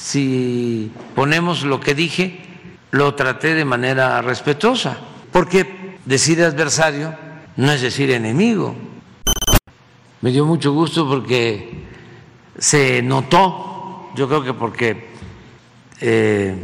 [0.00, 2.40] si ponemos lo que dije,
[2.90, 4.96] lo traté de manera respetuosa,
[5.30, 7.14] porque decir adversario
[7.56, 8.74] no es decir enemigo.
[10.22, 11.84] Me dio mucho gusto porque
[12.58, 15.10] se notó, yo creo que porque
[16.00, 16.56] eh,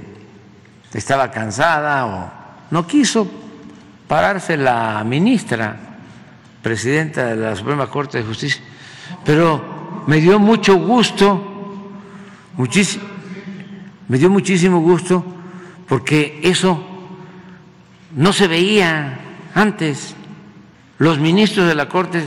[0.94, 2.30] estaba cansada o
[2.70, 3.28] no quiso
[4.08, 5.76] pararse la ministra,
[6.62, 8.62] presidenta de la Suprema Corte de Justicia,
[9.24, 11.92] pero me dio mucho gusto,
[12.56, 13.15] muchísimo,
[14.08, 15.24] me dio muchísimo gusto
[15.88, 16.84] porque eso
[18.14, 19.18] no se veía
[19.54, 20.14] antes.
[20.98, 22.24] Los ministros de la Corte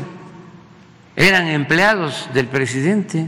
[1.15, 3.27] eran empleados del presidente.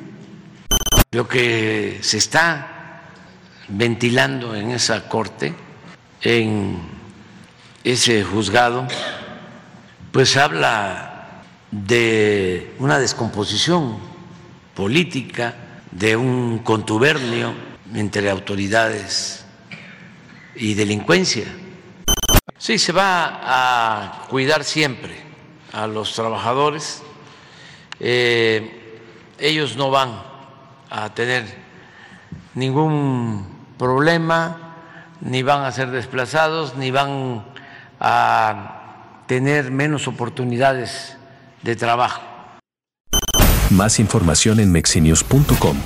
[1.11, 3.01] Lo que se está
[3.67, 5.53] ventilando en esa corte,
[6.21, 6.77] en
[7.83, 8.87] ese juzgado,
[10.11, 13.97] pues habla de una descomposición
[14.75, 15.55] política,
[15.91, 19.45] de un contubernio entre autoridades
[20.55, 21.45] y delincuencia.
[22.57, 25.15] Sí, se va a cuidar siempre
[25.73, 27.01] a los trabajadores.
[27.99, 28.99] Eh,
[29.39, 30.21] ellos no van
[30.89, 31.45] a tener
[32.53, 34.75] ningún problema,
[35.21, 37.45] ni van a ser desplazados, ni van
[37.99, 41.17] a tener menos oportunidades
[41.61, 42.21] de trabajo.
[43.69, 45.77] Más información en mexinios.com.